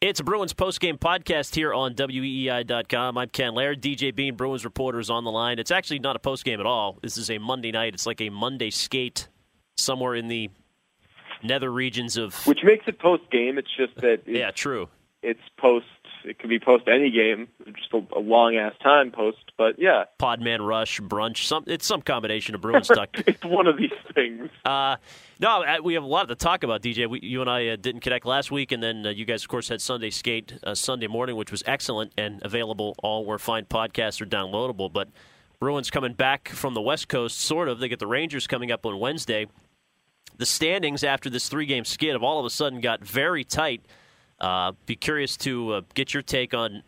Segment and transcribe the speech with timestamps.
[0.00, 3.18] It's a Bruins postgame podcast here on WEEI.com.
[3.18, 3.82] I'm Ken Laird.
[3.82, 5.58] DJ Bean, Bruins reporter, is on the line.
[5.58, 7.00] It's actually not a postgame at all.
[7.02, 7.94] This is a Monday night.
[7.94, 9.26] It's like a Monday skate
[9.76, 10.50] somewhere in the
[11.42, 12.46] nether regions of.
[12.46, 13.58] Which makes it postgame.
[13.58, 14.22] It's just that.
[14.24, 14.88] It's, yeah, true.
[15.24, 15.86] It's post
[16.24, 19.38] it could be post any game, just a, a long ass time post.
[19.56, 21.44] But yeah, Podman Rush brunch.
[21.44, 23.10] Some it's some combination of Bruins talk.
[23.26, 24.50] it's one of these things.
[24.64, 24.96] Uh,
[25.40, 27.08] no, we have a lot to talk about, DJ.
[27.08, 29.48] We, you and I uh, didn't connect last week, and then uh, you guys, of
[29.48, 33.64] course, had Sunday Skate uh, Sunday morning, which was excellent and available all where fine
[33.64, 34.92] podcasts are downloadable.
[34.92, 35.08] But
[35.60, 37.78] Bruins coming back from the West Coast, sort of.
[37.78, 39.46] They get the Rangers coming up on Wednesday.
[40.36, 43.84] The standings after this three game skid have all of a sudden got very tight.
[44.40, 46.82] Uh, be curious to uh, get your take on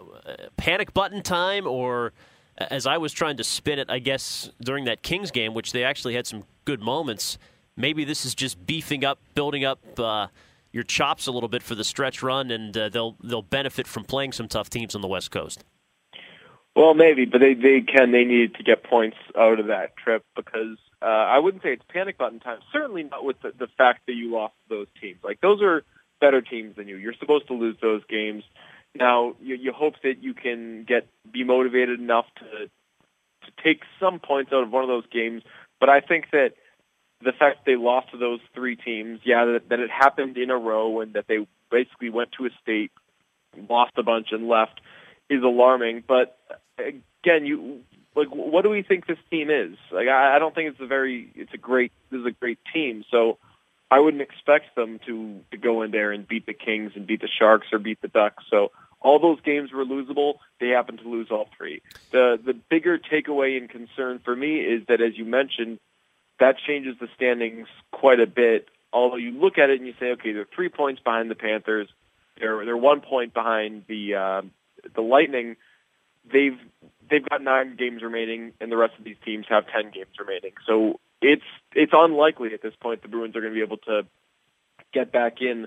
[0.00, 2.12] uh, panic button time, or
[2.58, 5.84] as I was trying to spin it, I guess during that Kings game, which they
[5.84, 7.38] actually had some good moments.
[7.76, 10.28] Maybe this is just beefing up, building up uh,
[10.72, 14.04] your chops a little bit for the stretch run, and uh, they'll they'll benefit from
[14.04, 15.64] playing some tough teams on the West Coast.
[16.74, 20.24] Well, maybe, but they they can they need to get points out of that trip
[20.34, 22.60] because uh, I wouldn't say it's panic button time.
[22.72, 25.18] Certainly not with the, the fact that you lost those teams.
[25.22, 25.84] Like those are
[26.22, 26.96] better teams than you.
[26.96, 28.44] You're supposed to lose those games.
[28.94, 32.70] Now you, you hope that you can get be motivated enough to
[33.44, 35.42] to take some points out of one of those games.
[35.80, 36.52] But I think that
[37.24, 40.56] the fact they lost to those three teams, yeah, that, that it happened in a
[40.56, 42.92] row and that they basically went to a state,
[43.68, 44.80] lost a bunch and left,
[45.28, 46.04] is alarming.
[46.06, 46.38] But
[46.78, 47.80] again, you
[48.14, 49.76] like what do we think this team is?
[49.90, 52.60] Like I, I don't think it's a very it's a great this is a great
[52.72, 53.04] team.
[53.10, 53.38] So
[53.92, 57.20] I wouldn't expect them to to go in there and beat the Kings and beat
[57.20, 58.42] the Sharks or beat the Ducks.
[58.50, 60.36] So all those games were losable.
[60.60, 61.82] They happen to lose all three.
[62.10, 65.78] The the bigger takeaway and concern for me is that, as you mentioned,
[66.40, 68.66] that changes the standings quite a bit.
[68.94, 71.88] Although you look at it and you say, okay, they're three points behind the Panthers.
[72.38, 74.42] They're they're one point behind the uh,
[74.94, 75.56] the Lightning.
[76.32, 76.58] They've
[77.10, 80.52] they've got nine games remaining, and the rest of these teams have ten games remaining.
[80.66, 81.44] So it's
[81.74, 84.02] it's unlikely at this point the Bruins are going to be able to
[84.92, 85.66] get back in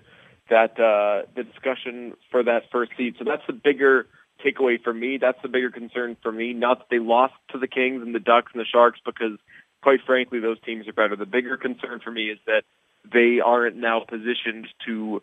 [0.49, 3.15] that uh, the discussion for that first seed.
[3.17, 4.07] So that's the bigger
[4.45, 5.17] takeaway for me.
[5.17, 6.53] That's the bigger concern for me.
[6.53, 9.39] Not that they lost to the Kings and the Ducks and the Sharks, because
[9.81, 11.15] quite frankly, those teams are better.
[11.15, 12.63] The bigger concern for me is that
[13.11, 15.21] they aren't now positioned to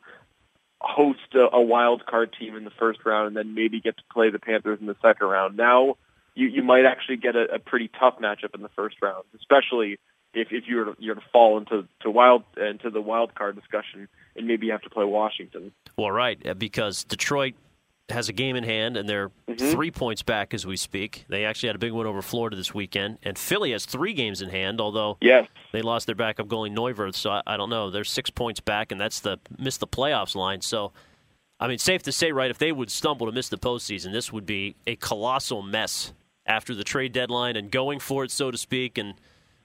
[0.81, 4.03] host a, a wild card team in the first round and then maybe get to
[4.12, 5.56] play the Panthers in the second round.
[5.56, 5.97] Now
[6.34, 9.99] you, you might actually get a, a pretty tough matchup in the first round, especially
[10.34, 14.09] if if you're to, you're to fall into to wild into the wild card discussion
[14.37, 15.72] and maybe you have to play Washington.
[15.97, 17.54] Well, right, uh, because Detroit
[18.09, 19.70] has a game in hand and they're mm-hmm.
[19.70, 21.25] three points back as we speak.
[21.28, 24.43] They actually had a big win over Florida this weekend, and Philly has three games
[24.43, 24.81] in hand.
[24.81, 25.47] Although yes.
[25.72, 27.91] they lost their backup goalie Neuvirth, so I, I don't know.
[27.91, 30.60] They're six points back, and that's the miss the playoffs line.
[30.60, 30.93] So.
[31.60, 32.50] I mean, safe to say, right?
[32.50, 36.12] If they would stumble to miss the postseason, this would be a colossal mess
[36.44, 38.99] after the trade deadline and going for it, so to speak.
[38.99, 39.14] And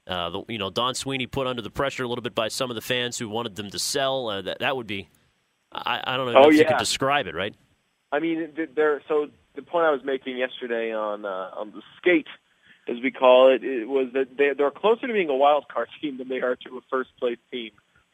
[0.08, 2.70] uh, the, you know, Don Sweeney put under the pressure a little bit by some
[2.72, 4.30] of the fans who wanted them to sell.
[4.30, 5.10] Uh, that, that would be,
[5.72, 6.62] I, I don't know oh, if yeah.
[6.62, 7.54] you could describe it, right?
[8.12, 9.02] I mean, there.
[9.08, 12.28] So the point I was making yesterday on uh, on the skate,
[12.88, 15.90] as we call it, it was that they, they're closer to being a wild card
[16.02, 17.72] team than they are to a first place team.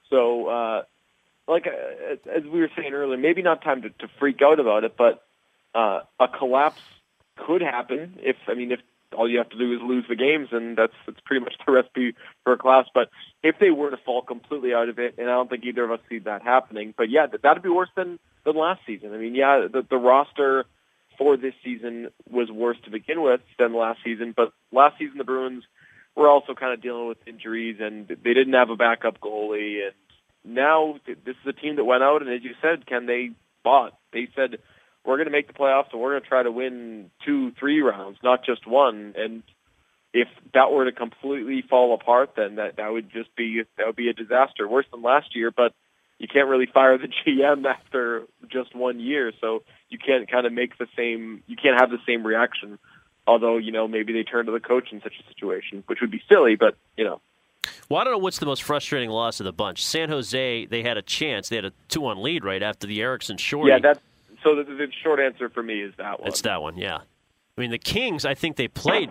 [0.09, 0.83] So, uh,
[1.47, 4.83] like uh, as we were saying earlier, maybe not time to, to freak out about
[4.83, 5.23] it, but
[5.75, 6.81] uh, a collapse
[7.35, 8.79] could happen if I mean if
[9.13, 11.71] all you have to do is lose the games, and that's that's pretty much the
[11.71, 12.85] recipe for a class.
[12.93, 13.09] But
[13.41, 15.91] if they were to fall completely out of it, and I don't think either of
[15.91, 19.13] us see that happening, but yeah, that'd be worse than than last season.
[19.13, 20.65] I mean, yeah, the the roster
[21.17, 25.23] for this season was worse to begin with than last season, but last season the
[25.23, 25.63] Bruins
[26.15, 29.93] were also kind of dealing with injuries, and they didn't have a backup goalie, and
[30.43, 33.31] now this is a team that went out, and as you said, can they
[33.63, 33.97] bought?
[34.11, 34.57] They said
[35.05, 37.81] we're going to make the playoffs and we're going to try to win two, three
[37.81, 39.13] rounds, not just one.
[39.17, 39.43] And
[40.13, 43.95] if that were to completely fall apart, then that that would just be that would
[43.95, 45.51] be a disaster, worse than last year.
[45.51, 45.73] But
[46.19, 50.53] you can't really fire the GM after just one year, so you can't kind of
[50.53, 51.43] make the same.
[51.47, 52.79] You can't have the same reaction.
[53.25, 56.11] Although you know maybe they turn to the coach in such a situation, which would
[56.11, 57.19] be silly, but you know.
[57.89, 59.83] Well, I don't know what's the most frustrating loss of the bunch.
[59.83, 61.49] San Jose, they had a chance.
[61.49, 63.69] They had a two-one lead right after the Eriksson shorty.
[63.69, 63.99] Yeah, that's
[64.43, 66.27] so the, the short answer for me is that one.
[66.27, 66.97] It's that one, yeah.
[67.57, 69.09] I mean, the Kings, I think they played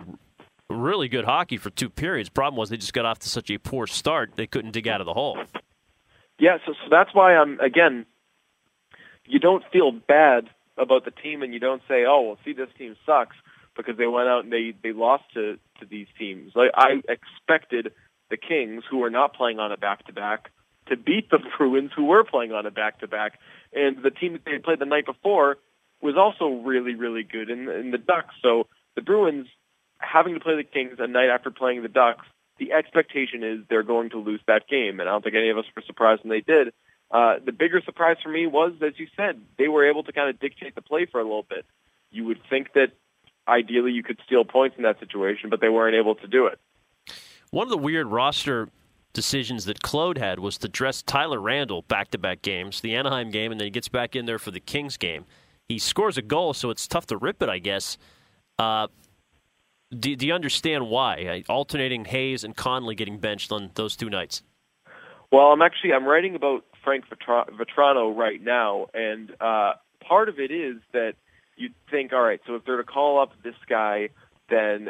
[0.69, 2.29] really good hockey for two periods.
[2.29, 5.01] Problem was they just got off to such a poor start they couldn't dig out
[5.01, 5.37] of the hole.
[6.39, 8.05] Yeah, so, so that's why I'm again.
[9.25, 12.69] You don't feel bad about the team, and you don't say, "Oh, well, see, this
[12.77, 13.35] team sucks,"
[13.77, 16.51] because they went out and they they lost to to these teams.
[16.55, 17.93] Like I expected
[18.29, 20.49] the Kings, who were not playing on a back to back,
[20.87, 23.39] to beat the Bruins, who were playing on a back to back
[23.75, 25.57] and the team that they played the night before
[26.01, 28.35] was also really, really good in, in the Ducks.
[28.41, 29.47] So the Bruins
[29.99, 32.25] having to play the Kings a night after playing the Ducks,
[32.59, 35.57] the expectation is they're going to lose that game, and I don't think any of
[35.57, 36.73] us were surprised when they did.
[37.09, 40.29] Uh, the bigger surprise for me was, as you said, they were able to kind
[40.29, 41.65] of dictate the play for a little bit.
[42.11, 42.91] You would think that
[43.47, 46.59] ideally you could steal points in that situation, but they weren't able to do it.
[47.51, 48.69] One of the weird roster
[49.13, 53.31] decisions that Claude had was to dress Tyler Randell back to back games, the Anaheim
[53.31, 55.25] game, and then he gets back in there for the Kings game.
[55.67, 57.97] He scores a goal, so it's tough to rip it, I guess.
[58.59, 58.87] Uh,
[59.97, 61.43] do, do, you understand why?
[61.47, 64.41] Alternating Hayes and Connolly getting benched on those two nights.
[65.31, 69.73] Well, I'm actually I'm writing about Frank Vatrano right now, and uh,
[70.05, 71.13] part of it is that
[71.55, 74.09] you think, all right, so if they're to call up this guy,
[74.49, 74.89] then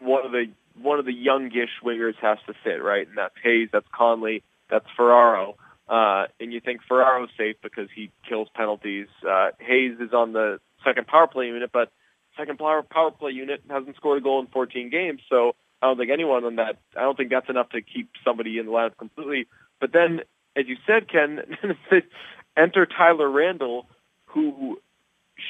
[0.00, 0.46] one of the
[0.80, 3.06] one of the youngish wingers has to sit, right?
[3.06, 5.56] And that's Hayes, that's Connolly, that's Ferraro.
[5.88, 9.08] Uh, and you think Ferraro's safe because he kills penalties.
[9.28, 11.90] Uh, Hayes is on the second power play unit, but
[12.36, 15.98] second power power play unit hasn't scored a goal in 14 games, so I don't
[15.98, 16.78] think anyone on that.
[16.96, 19.48] I don't think that's enough to keep somebody in the lineup completely.
[19.80, 20.20] But then,
[20.56, 21.40] as you said, Ken,
[22.56, 23.86] enter Tyler Randell,
[24.26, 24.78] who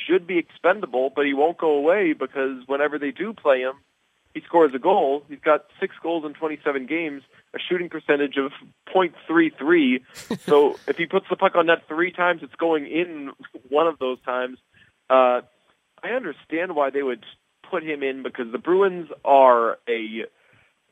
[0.07, 3.75] should be expendable, but he won't go away because whenever they do play him,
[4.35, 5.25] he scores a goal.
[5.29, 7.23] He's got six goals in 27 games,
[7.55, 8.53] a shooting percentage of
[8.95, 10.03] .33.
[10.47, 13.33] so if he puts the puck on net three times, it's going in
[13.69, 14.59] one of those times.
[15.09, 15.41] Uh,
[16.03, 17.25] I understand why they would
[17.69, 20.27] put him in because the Bruins are a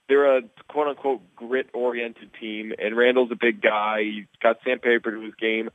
[0.08, 4.02] they're a quote unquote grit oriented team, and Randell's a big guy.
[4.02, 5.70] He's got sandpaper to his game.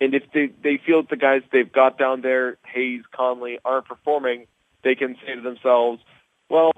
[0.00, 3.86] And if they, they feel that the guys they've got down there, Hayes, Connolly, aren't
[3.86, 4.46] performing,
[4.84, 6.00] they can say to themselves,
[6.48, 6.70] well,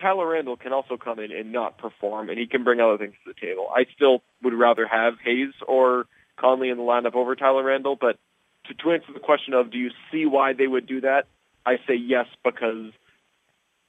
[0.00, 3.14] Tyler Randell can also come in and not perform, and he can bring other things
[3.24, 3.68] to the table.
[3.74, 6.06] I still would rather have Hayes or
[6.36, 8.18] Connolly in the lineup over Tyler Randell, but
[8.66, 11.26] to, to answer the question of do you see why they would do that,
[11.64, 12.92] I say yes because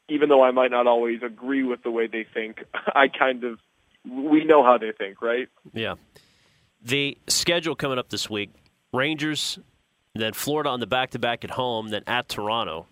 [0.08, 3.60] even though I might not always agree with the way they think, I kind of
[4.08, 5.48] we know how they think, right?
[5.74, 5.96] Yeah.
[6.84, 8.52] The schedule coming up this week:
[8.94, 9.58] Rangers,
[10.14, 12.86] then Florida on the back-to-back at home, then at Toronto.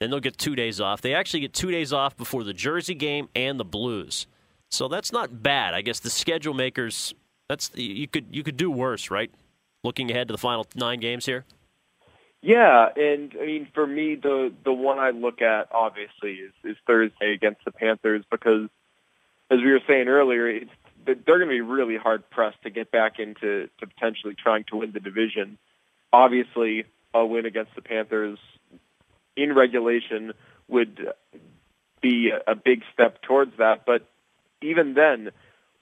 [0.00, 1.02] Then they'll get two days off.
[1.02, 4.26] They actually get two days off before the Jersey game and the Blues,
[4.70, 5.74] so that's not bad.
[5.74, 7.14] I guess the schedule makers.
[7.48, 9.30] That's you could you could do worse, right?
[9.84, 11.44] Looking ahead to the final nine games here.
[12.42, 16.76] Yeah, and I mean for me the the one I look at obviously is, is
[16.86, 18.70] Thursday against the Panthers because
[19.50, 20.70] as we were saying earlier, it's
[21.04, 24.76] they're going to be really hard pressed to get back into to potentially trying to
[24.76, 25.58] win the division.
[26.12, 28.38] Obviously, a win against the Panthers
[29.36, 30.32] in regulation
[30.68, 31.12] would
[32.00, 33.84] be a big step towards that.
[33.86, 34.06] But
[34.62, 35.30] even then,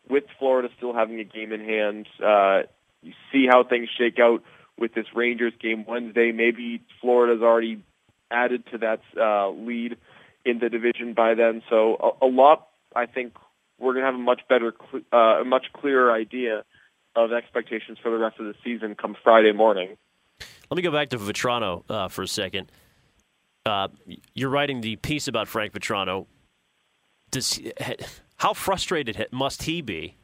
[0.08, 2.62] with Florida still having a game in hand, uh,
[3.02, 4.42] you see how things shake out
[4.78, 6.32] with this Rangers game Wednesday.
[6.32, 7.84] Maybe Florida's already
[8.30, 9.96] added to that uh, lead
[10.44, 11.62] in the division by then.
[11.68, 13.34] So a, a lot, I think,
[13.78, 14.74] we're going to have a much better,
[15.12, 16.64] uh, a much clearer idea
[17.14, 19.96] of expectations for the rest of the season come Friday morning.
[20.70, 22.70] Let me go back to Vatrano uh, for a second.
[23.68, 23.88] Uh,
[24.34, 26.26] you're writing the piece about Frank Vatrano.
[27.30, 27.60] Does
[28.36, 30.16] how frustrated must he be?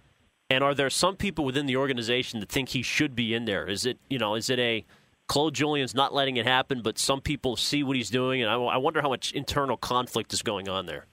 [0.49, 3.67] And are there some people within the organization that think he should be in there?
[3.69, 4.87] Is it you know is it a
[5.27, 8.55] Claude Julien's not letting it happen, but some people see what he's doing, and I,
[8.55, 11.07] I wonder how much internal conflict is going on there.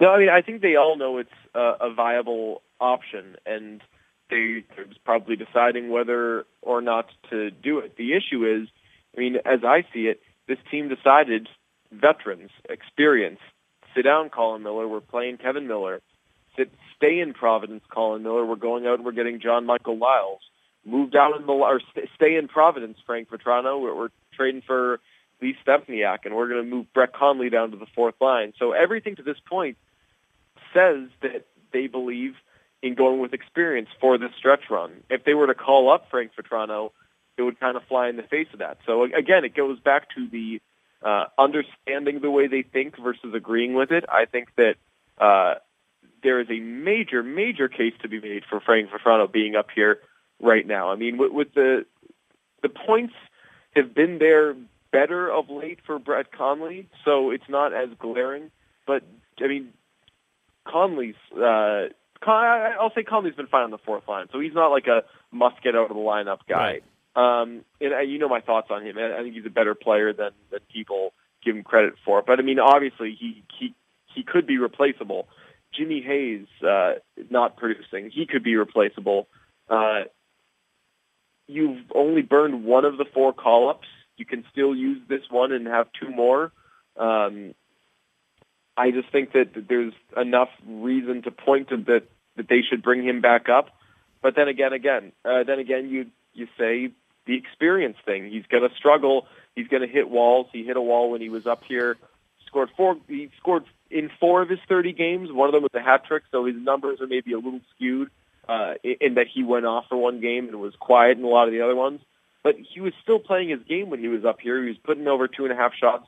[0.00, 3.82] No, I mean I think they all know it's a, a viable option, and
[4.30, 7.96] they are probably deciding whether or not to do it.
[7.96, 8.68] The issue is,
[9.16, 11.48] I mean, as I see it, this team decided
[11.92, 13.40] veterans, experience,
[13.94, 14.86] sit down, Colin Miller.
[14.86, 16.00] We're playing Kevan Miller.
[16.56, 18.44] Sit, stay in Providence, Colin Miller.
[18.44, 20.40] We're going out and we're getting John Michael Liles.
[20.84, 21.80] Move down in the or
[22.14, 23.80] stay in Providence, Frank Vatrano.
[23.80, 25.00] We're, we're trading for
[25.40, 28.54] Lee Stempniak, and we're going to move Brett Connolly down to the fourth line.
[28.58, 29.76] So everything to this point
[30.72, 32.34] says that they believe
[32.82, 34.92] in going with experience for this stretch run.
[35.10, 36.92] If they were to call up Frank Vatrano,
[37.36, 38.78] it would kind of fly in the face of that.
[38.86, 40.60] So again, it goes back to the
[41.02, 44.04] uh, understanding the way they think versus agreeing with it.
[44.08, 44.74] I think that
[45.18, 45.54] uh,
[46.22, 50.00] there is a major, major case to be made for Frank Vatrano being up here
[50.40, 50.90] right now.
[50.90, 51.86] I mean, with, with the
[52.62, 53.14] the points
[53.76, 54.54] have been there
[54.90, 58.50] better of late for Brett Connolly, so it's not as glaring.
[58.86, 59.04] But
[59.40, 59.72] I mean,
[60.66, 61.14] Connolly's.
[61.32, 61.88] Uh,
[62.20, 65.04] Con- I'll say Connolly's been fine on the fourth line, so he's not like a
[65.30, 66.56] must get out of the lineup guy.
[66.56, 66.84] Right.
[67.18, 68.96] Um, and uh, you know my thoughts on him.
[68.96, 71.12] I think he's a better player than than people
[71.44, 72.22] give him credit for.
[72.22, 73.74] But I mean, obviously he he
[74.06, 75.28] he could be replaceable.
[75.72, 76.94] Jimmy Hayes uh,
[77.28, 79.28] not producing, he could be replaceable.
[79.68, 80.04] Uh,
[81.46, 83.88] you've only burned one of the four call-ups.
[84.16, 86.52] You can still use this one and have two more.
[86.96, 87.54] Um,
[88.76, 92.04] I just think that there's enough reason to point to that
[92.36, 93.70] that they should bring him back up.
[94.22, 96.92] But then again, again, uh, then again, you you say
[97.28, 98.28] the experience thing.
[98.28, 99.28] He's going to struggle.
[99.54, 100.48] He's going to hit walls.
[100.50, 101.96] He hit a wall when he was up here.
[102.46, 102.96] Scored four.
[103.06, 105.30] He scored in four of his 30 games.
[105.30, 108.10] One of them was a hat trick, so his numbers are maybe a little skewed
[108.48, 111.46] uh, in that he went off for one game and was quiet in a lot
[111.46, 112.00] of the other ones.
[112.42, 114.62] But he was still playing his game when he was up here.
[114.62, 116.06] He was putting over two and a half shots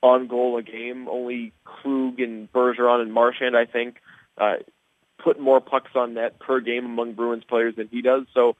[0.00, 1.08] on goal a game.
[1.08, 3.96] Only Krug and Bergeron and Marchand, I think,
[4.38, 4.56] uh,
[5.18, 8.26] put more pucks on net per game among Bruins players than he does.
[8.32, 8.54] So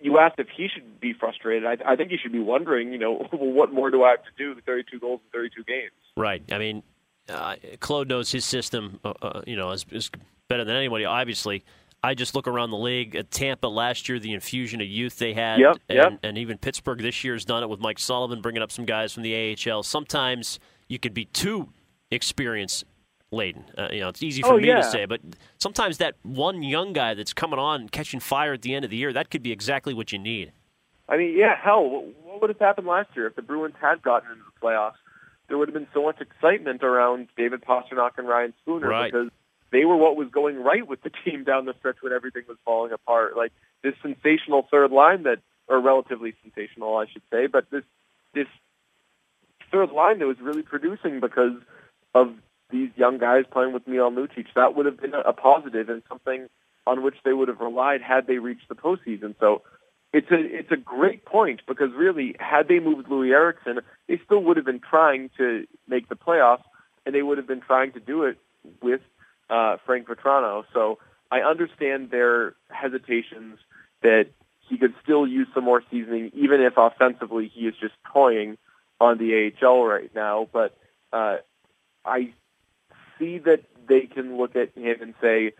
[0.00, 1.66] you asked if he should be frustrated.
[1.66, 4.24] I, I think he should be wondering, you know, well, what more do I have
[4.24, 4.60] to do?
[4.60, 5.92] 32 goals in 32 games.
[6.16, 6.42] Right.
[6.52, 6.82] I mean,
[7.28, 10.10] uh, Claude knows his system, uh, uh, you know, is, is
[10.48, 11.64] better than anybody, obviously.
[12.02, 15.34] I just look around the league at Tampa last year, the infusion of youth they
[15.34, 16.18] had, yep, and, yep.
[16.22, 19.12] and even Pittsburgh this year has done it with Mike Sullivan bringing up some guys
[19.12, 19.82] from the AHL.
[19.82, 21.70] Sometimes you could be too
[22.12, 22.84] experience
[23.30, 23.64] laden.
[23.76, 24.76] Uh, you know, it's easy for oh, me yeah.
[24.76, 25.20] to say, but
[25.58, 28.90] sometimes that one young guy that's coming on and catching fire at the end of
[28.90, 30.52] the year, that could be exactly what you need.
[31.08, 31.88] I mean, yeah, hell,
[32.22, 34.92] what would have happened last year if the Bruins had gotten into the playoffs?
[35.48, 39.10] There would have been so much excitement around David Pastrnak and Ryan Spooner right.
[39.10, 39.30] because
[39.70, 42.58] they were what was going right with the team down the stretch when everything was
[42.64, 43.36] falling apart.
[43.36, 47.84] Like this sensational third line that, or relatively sensational, I should say, but this
[48.34, 48.46] this
[49.70, 51.56] third line that was really producing because
[52.14, 52.34] of
[52.70, 54.46] these young guys playing with Milan Lucic.
[54.54, 56.48] That would have been a positive and something
[56.86, 59.34] on which they would have relied had they reached the postseason.
[59.40, 59.62] So
[60.12, 64.42] it's a it's a great point because really, had they moved Loui Eriksson, they still
[64.44, 66.64] would have been trying to make the playoffs,
[67.04, 68.38] and they would have been trying to do it
[68.82, 69.00] with
[69.50, 70.64] uh, Frank Vatrano.
[70.72, 70.98] So
[71.30, 73.58] I understand their hesitations
[74.02, 74.28] that
[74.60, 78.56] he could still use some more seasoning, even if offensively he is just toying
[79.00, 80.48] on the AHL right now.
[80.50, 80.76] But
[81.12, 81.36] uh,
[82.04, 82.32] I
[83.18, 85.52] see that they can look at him and say,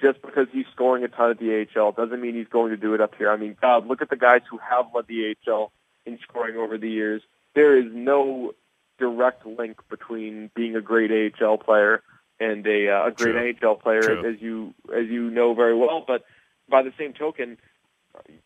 [0.00, 2.94] just because he's scoring a ton at the AHL doesn't mean he's going to do
[2.94, 3.30] it up here.
[3.30, 5.72] I mean, God, look at the guys who have led the AHL
[6.06, 7.22] in scoring over the years.
[7.54, 8.52] There is no
[8.98, 11.10] direct link between being a great
[11.40, 12.02] AHL player
[12.40, 13.70] and a, uh, a great True.
[13.70, 14.32] AHL player, True.
[14.32, 16.04] as you as you know very well.
[16.06, 16.24] But
[16.68, 17.58] by the same token,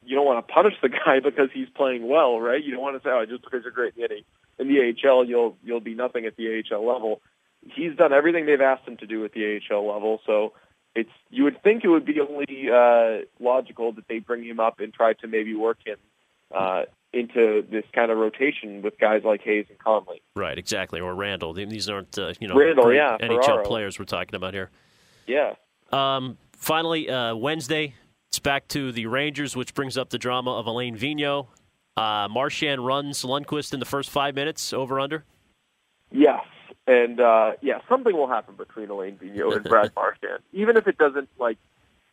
[0.05, 2.63] you don't want to punish the guy because he's playing well, right?
[2.63, 5.25] You don't want to say, "Oh, just because you're great in the, in the AHL,
[5.25, 7.21] you'll you'll be nothing at the AHL level."
[7.65, 10.53] He's done everything they've asked him to do at the AHL level, so
[10.95, 14.81] it's you would think it would be only uh, logical that they bring him up
[14.81, 15.99] and try to maybe work him
[16.55, 20.23] uh, into this kind of rotation with guys like Hayes and Connolly.
[20.35, 21.01] Right, exactly.
[21.01, 21.53] Or Randell.
[21.55, 23.65] These aren't uh, you know Randell, yeah, NHL Ferraro.
[23.65, 24.71] players we're talking about here.
[25.27, 25.55] Yeah.
[25.93, 27.95] Um, finally, uh, Wednesday,
[28.29, 31.49] it's back to the Rangers, which brings up the drama of Alain Vigneault.
[31.97, 35.25] Uh, Marchand runs Lundqvist in the first five minutes, over under.
[36.11, 36.41] Yes,
[36.87, 40.99] and uh, yeah, something will happen between Alain Vigneault and Brad Marchand, even if it
[40.99, 41.59] doesn't like,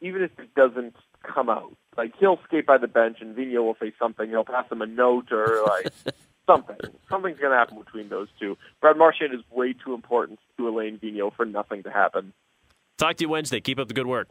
[0.02, 1.76] even if it doesn't come out.
[1.98, 4.30] Like he'll skate by the bench, and Vigneault will say something.
[4.30, 5.94] He'll pass him a note or like
[6.48, 6.78] something.
[7.10, 8.58] Something's going to happen between those two.
[8.82, 12.34] Brad Marchand is way too important to Alain Vigneault for nothing to happen.
[12.98, 13.60] Talk to you Wednesday.
[13.60, 14.30] Keep up the good work.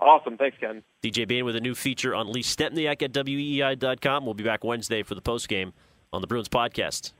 [0.00, 0.82] Awesome, thanks, Ken.
[1.02, 4.24] DJ Bean with a new feature on Lee Stempniak at WEEI.com.
[4.24, 5.74] We'll be back Wednesday for the post game
[6.12, 7.12] on the Bruins podcast.